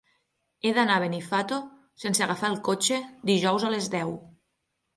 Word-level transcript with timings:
He 0.61 0.71
d'anar 0.77 0.95
a 0.99 1.03
Benifato 1.03 1.59
sense 2.05 2.25
agafar 2.29 2.51
el 2.55 2.59
cotxe 2.71 2.99
dijous 3.33 3.69
a 3.69 3.73
les 3.77 3.95
deu. 4.01 4.19